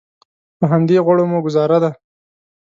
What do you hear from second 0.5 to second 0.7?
په